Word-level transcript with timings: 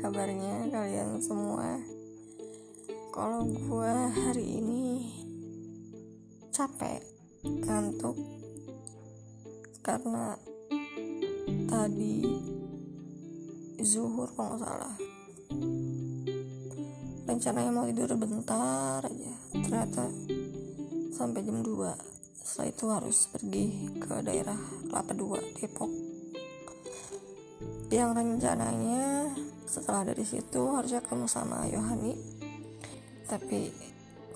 kabarnya 0.00 0.72
kalian 0.72 1.20
semua? 1.20 1.76
Kalau 3.12 3.44
gue 3.44 3.94
hari 4.16 4.64
ini 4.64 5.12
capek, 6.48 7.04
ngantuk 7.44 8.16
karena 9.84 10.40
tadi 11.68 12.24
zuhur 13.84 14.32
kalau 14.32 14.56
nggak 14.56 14.64
salah. 14.64 14.96
Rencananya 17.28 17.72
mau 17.76 17.84
tidur 17.84 18.16
bentar 18.16 19.04
aja. 19.04 19.34
Ternyata 19.52 20.08
sampai 21.12 21.44
jam 21.44 21.60
2 21.60 21.92
setelah 22.40 22.68
itu 22.72 22.84
harus 22.88 23.18
pergi 23.28 23.66
ke 24.00 24.24
daerah 24.24 24.56
Kelapa 24.88 25.12
2 25.12 25.60
Depok 25.60 26.05
yang 27.96 28.12
rencananya 28.12 29.32
setelah 29.64 30.04
dari 30.04 30.20
situ 30.20 30.68
harusnya 30.68 31.00
ketemu 31.00 31.24
sama 31.24 31.64
Yohani. 31.64 32.12
Tapi 33.24 33.72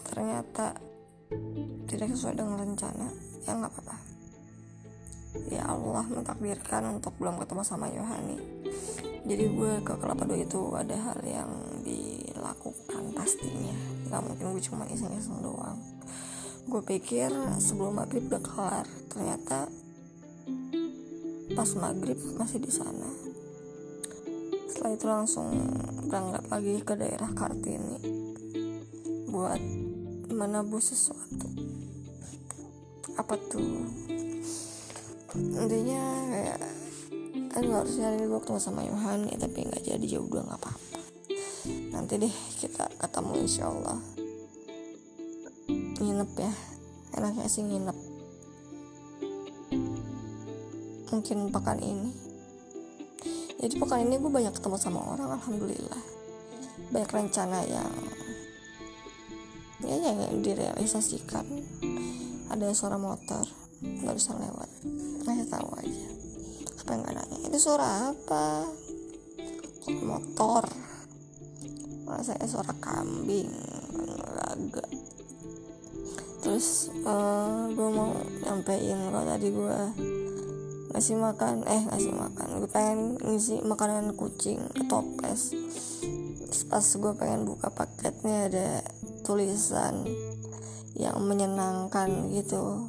ternyata 0.08 0.80
tidak 1.84 2.08
sesuai 2.16 2.40
dengan 2.40 2.56
rencana. 2.56 3.12
Ya 3.44 3.52
nggak 3.52 3.68
apa-apa. 3.68 3.96
Ya 5.52 5.62
Allah 5.68 6.08
mentakdirkan 6.08 6.98
untuk 6.98 7.12
belum 7.20 7.36
ketemu 7.44 7.62
sama 7.62 7.92
Yohani. 7.92 8.40
Jadi 9.28 9.44
gue 9.52 9.72
ke 9.84 9.92
Kelapa 10.00 10.24
Dua 10.24 10.40
itu 10.40 10.60
ada 10.72 10.96
hal 10.96 11.20
yang 11.20 11.52
dilakukan 11.84 13.12
pastinya. 13.12 13.76
Nggak 14.08 14.22
mungkin 14.24 14.46
gue 14.56 14.62
cuma 14.64 14.88
iseng-iseng 14.88 15.44
doang. 15.44 15.76
Gue 16.64 16.80
pikir 16.80 17.28
sebelum 17.60 18.00
maghrib 18.00 18.24
udah 18.24 18.40
kelar. 18.40 18.86
Ternyata 19.12 19.68
pas 21.52 21.70
maghrib 21.76 22.16
masih 22.40 22.62
di 22.62 22.72
sana 22.72 23.29
setelah 24.80 24.96
itu 24.96 25.08
langsung 25.12 25.48
berangkat 26.08 26.44
lagi 26.48 26.74
ke 26.80 26.96
daerah 26.96 27.28
Kartini 27.36 28.00
buat 29.28 29.60
menebus 30.32 30.96
sesuatu. 30.96 31.52
Apa 33.12 33.36
tuh? 33.52 33.60
Intinya 35.36 36.00
kayak 36.32 36.60
kan 37.52 37.64
harusnya 37.68 38.24
gue 38.24 38.40
ketemu 38.40 38.56
sama 38.56 38.80
Yohani 38.88 39.36
tapi 39.36 39.68
nggak 39.68 39.84
jadi 39.84 40.06
ya 40.16 40.20
udah 40.24 40.48
nggak 40.48 40.60
apa-apa. 40.64 40.98
Nanti 41.92 42.16
deh 42.16 42.36
kita 42.56 42.88
ketemu 43.04 43.32
insya 43.36 43.68
Allah. 43.68 44.00
Nginep 46.00 46.30
ya 46.40 46.52
enaknya 47.20 47.52
sih 47.52 47.68
nginep. 47.68 47.98
Mungkin 51.12 51.52
pekan 51.52 51.84
ini 51.84 52.29
jadi 53.60 53.76
pekan 53.76 54.08
ini 54.08 54.16
gue 54.16 54.32
banyak 54.32 54.56
ketemu 54.56 54.76
sama 54.80 55.04
orang 55.04 55.36
alhamdulillah. 55.36 56.02
Banyak 56.88 57.10
rencana 57.12 57.60
yang 57.68 57.92
ya 59.84 59.96
yang 60.00 60.40
direalisasikan. 60.40 61.44
Ada 62.48 62.72
suara 62.72 62.96
motor 62.96 63.44
barusan 63.80 64.40
lewat. 64.40 64.70
Ngasih 65.28 65.48
tahu 65.52 65.68
aja. 65.76 66.08
Apa 66.80 66.90
yang 66.96 67.04
nanya 67.04 67.38
itu 67.44 67.58
suara 67.60 68.16
apa? 68.16 68.64
Motor? 70.08 70.64
Malah 72.08 72.24
saya 72.24 72.48
suara 72.48 72.72
kambing. 72.80 73.52
Agak. 74.40 74.88
Terus 76.40 76.88
uh, 77.04 77.12
eh, 77.12 77.62
gue 77.76 77.88
mau 77.92 78.16
nyampein 78.40 78.96
kalau 78.96 79.22
tadi 79.28 79.52
gue 79.52 79.78
ngasih 80.90 81.16
makan 81.18 81.62
eh 81.66 81.82
ngasih 81.86 82.12
makan. 82.12 82.46
Gue 82.62 82.70
pengen 82.70 83.00
ngisi 83.22 83.62
makanan 83.62 84.14
kucing 84.18 84.58
ke 84.74 84.82
toples 84.90 85.54
pas 86.70 86.86
gue 86.86 87.12
pengen 87.18 87.46
buka 87.46 87.66
paketnya 87.70 88.46
ada 88.46 88.68
tulisan 89.26 90.06
yang 90.94 91.18
menyenangkan 91.22 92.30
gitu. 92.30 92.86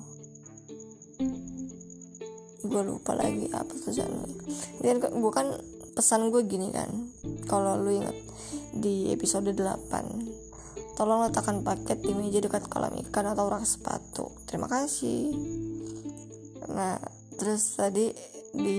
Gue 2.62 2.82
lupa 2.86 3.18
lagi 3.18 3.50
apa 3.50 3.74
tulisannya. 3.74 4.26
Dan 4.86 5.02
bukan 5.18 5.58
pesan 5.98 6.30
gue 6.30 6.46
gini 6.46 6.70
kan. 6.70 6.90
Kalau 7.50 7.78
lu 7.82 8.02
inget 8.02 8.18
di 8.74 9.10
episode 9.14 9.50
8 9.50 10.94
tolong 10.94 11.26
letakkan 11.26 11.66
paket 11.66 12.06
di 12.06 12.14
meja 12.14 12.38
dekat 12.38 12.70
kolam 12.70 12.94
ikan 13.10 13.34
atau 13.34 13.50
rak 13.50 13.66
sepatu. 13.66 14.30
Terima 14.46 14.70
kasih. 14.70 15.34
Nah 16.70 17.21
terus 17.42 17.74
tadi 17.74 18.14
di 18.54 18.78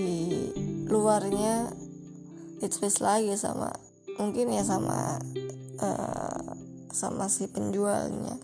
luarnya 0.86 1.66
ditulis 2.62 3.02
lagi 3.02 3.34
sama 3.34 3.74
mungkin 4.22 4.54
ya 4.54 4.62
sama 4.62 5.18
uh, 5.82 6.54
sama 6.94 7.26
si 7.26 7.50
penjualnya. 7.50 8.38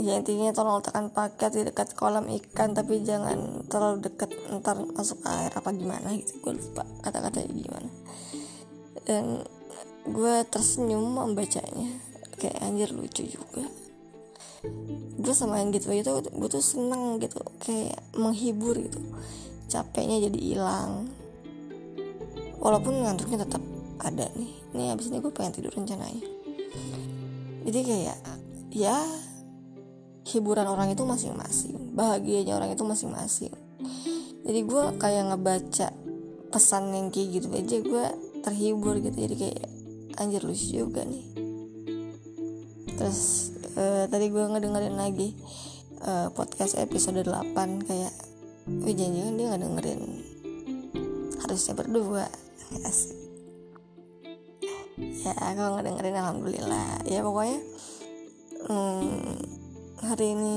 Ya 0.00 0.18
intinya 0.18 0.50
tolong 0.50 0.82
letakkan 0.82 1.14
paket 1.14 1.52
di 1.54 1.62
dekat 1.70 1.94
kolam 1.94 2.26
ikan 2.26 2.74
tapi 2.74 3.06
jangan 3.06 3.68
terlalu 3.70 4.10
dekat 4.10 4.34
ntar 4.58 4.82
masuk 4.82 5.22
air 5.30 5.54
apa 5.54 5.70
gimana 5.70 6.10
gitu. 6.18 6.42
Gue 6.42 6.58
lupa 6.58 6.82
kata-katanya 7.06 7.54
gimana. 7.54 7.90
Dan 9.06 9.46
gue 10.10 10.34
tersenyum 10.50 11.06
membacanya. 11.06 12.02
Kayak 12.40 12.58
anjir 12.66 12.90
lucu 12.96 13.28
juga 13.30 13.79
gue 15.20 15.34
sama 15.36 15.60
yang 15.60 15.72
gitu 15.72 15.92
itu 15.92 16.10
gue 16.20 16.48
tuh 16.48 16.64
seneng 16.64 17.20
gitu 17.20 17.40
kayak 17.60 18.00
menghibur 18.16 18.76
gitu. 18.76 19.00
Capeknya 19.70 20.26
jadi 20.26 20.38
hilang. 20.40 21.08
Walaupun 22.60 23.06
ngantuknya 23.06 23.46
tetap 23.46 23.62
ada 24.00 24.28
nih. 24.36 24.52
Ini 24.74 24.92
abis 24.96 25.08
ini 25.08 25.20
gue 25.20 25.32
pengen 25.32 25.52
tidur 25.56 25.72
rencananya. 25.72 26.24
Jadi 27.64 27.80
kayak 27.84 28.18
ya 28.72 28.96
hiburan 30.28 30.66
orang 30.68 30.92
itu 30.92 31.02
masing-masing. 31.04 31.96
Bahagianya 31.96 32.56
orang 32.56 32.72
itu 32.72 32.84
masing-masing. 32.84 33.52
Jadi 34.40 34.60
gue 34.64 34.84
kayak 34.96 35.24
ngebaca 35.32 35.88
pesan 36.50 36.90
yang 36.90 37.06
kayak 37.14 37.28
gitu 37.38 37.48
aja 37.54 37.76
gue 37.78 38.04
terhibur 38.42 38.98
gitu. 38.98 39.14
Jadi 39.14 39.34
kayak 39.36 39.68
anjir 40.18 40.42
lucu 40.42 40.84
juga 40.84 41.04
nih. 41.04 41.24
Terus 42.96 43.52
uh, 43.76 44.04
tadi 44.08 44.26
gue 44.32 44.44
ngedengerin 44.46 44.96
lagi 44.96 45.34
uh, 46.06 46.32
podcast 46.32 46.78
episode 46.80 47.22
8 47.22 47.54
kayak 47.86 48.14
wih 48.86 48.94
jangan-jangan 48.94 49.34
dia 49.36 49.46
nggak 49.50 49.62
dengerin. 49.62 50.02
Harusnya 51.42 51.74
berdua 51.74 52.24
asik 52.86 53.20
ya 55.00 55.32
aku 55.32 55.60
nggak 55.60 55.84
dengerin 55.86 56.16
alhamdulillah. 56.16 56.88
Ya 57.08 57.20
pokoknya 57.24 57.58
hmm, 58.68 59.36
hari 60.04 60.26
ini 60.36 60.56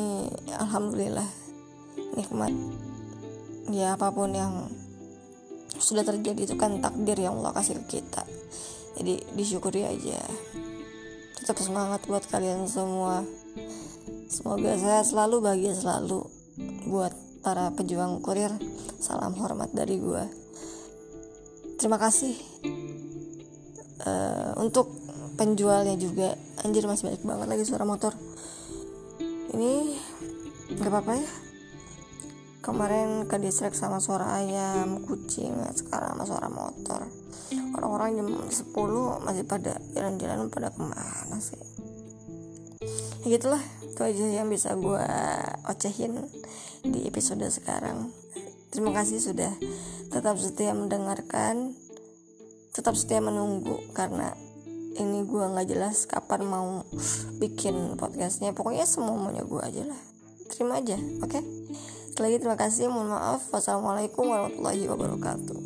alhamdulillah 0.60 1.30
nikmat. 2.20 2.54
Ya 3.72 3.96
apa 3.96 4.12
pun 4.12 4.36
yang 4.36 4.68
sudah 5.80 6.04
terjadi 6.04 6.48
itu 6.48 6.56
kan 6.60 6.80
takdir 6.84 7.18
yang 7.18 7.40
Allah 7.40 7.56
kasih 7.56 7.80
ke 7.84 8.00
kita. 8.00 8.24
Jadi 9.00 9.26
disyukuri 9.34 9.88
aja 9.88 10.20
tetap 11.38 11.58
semangat 11.62 12.06
buat 12.06 12.26
kalian 12.30 12.66
semua. 12.70 13.26
Semoga 14.30 14.78
saya 14.78 15.02
selalu 15.06 15.36
bahagia 15.42 15.74
selalu 15.78 16.26
buat 16.90 17.14
para 17.46 17.70
pejuang 17.74 18.22
kurir. 18.24 18.50
Salam 19.02 19.36
hormat 19.38 19.70
dari 19.76 20.00
gua. 20.00 20.26
Terima 21.78 22.00
kasih 22.00 22.34
uh, 24.08 24.56
untuk 24.62 24.90
penjualnya 25.36 26.00
juga. 26.00 26.40
Anjir 26.64 26.88
masih 26.88 27.12
banyak 27.12 27.24
banget 27.28 27.48
lagi 27.52 27.64
suara 27.68 27.84
motor. 27.84 28.16
Ini 29.54 29.74
gak 30.80 30.90
apa-apa 30.90 31.14
ya 31.22 31.43
kemarin 32.64 33.28
ke 33.28 33.36
distrik 33.44 33.76
sama 33.76 34.00
suara 34.00 34.40
ayam 34.40 35.04
kucing 35.04 35.52
sekarang 35.76 36.16
sama 36.16 36.24
suara 36.24 36.48
motor. 36.48 37.04
Orang-orang 37.76 38.16
jam 38.16 38.28
10 38.48 38.72
masih 39.28 39.44
pada 39.44 39.76
jalan-jalan 39.92 40.48
pada 40.48 40.72
ke 40.72 40.80
mana 40.80 41.38
sih? 41.44 41.60
Ya 43.28 43.36
gitulah 43.36 43.60
itu 43.84 44.00
aja 44.00 44.26
yang 44.32 44.48
bisa 44.48 44.72
gue 44.80 45.06
ocehin 45.68 46.24
di 46.88 47.04
episode 47.04 47.44
sekarang. 47.52 48.16
Terima 48.72 48.96
kasih 48.96 49.20
sudah 49.20 49.52
tetap 50.08 50.40
setia 50.40 50.72
mendengarkan 50.72 51.76
tetap 52.74 52.98
setia 52.98 53.22
menunggu 53.22 53.78
karena 53.94 54.34
ini 54.98 55.26
gue 55.28 55.44
nggak 55.46 55.68
jelas 55.68 56.08
kapan 56.08 56.48
mau 56.48 56.88
bikin 57.44 58.00
podcastnya. 58.00 58.56
Pokoknya 58.56 58.88
semua 58.88 59.20
maunya 59.20 59.44
gue 59.44 59.60
aja 59.60 59.84
lah. 59.84 60.02
Terima 60.48 60.80
aja 60.80 60.96
oke? 60.96 61.28
okay? 61.28 61.44
Lagi 62.20 62.38
terima 62.38 62.60
kasih 62.60 62.92
mohon 62.92 63.16
maaf. 63.16 63.48
Wassalamualaikum 63.50 64.28
warahmatullahi 64.28 64.86
wabarakatuh 64.92 65.63